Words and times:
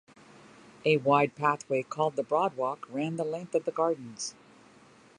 A 0.83 0.97
wide 0.97 1.35
pathway 1.35 1.83
called 1.83 2.15
the 2.15 2.23
Broad 2.23 2.57
Walk 2.57 2.87
ran 2.91 3.17
the 3.17 3.23
length 3.23 3.53
of 3.53 3.65
the 3.65 3.71
gardens. 3.71 4.33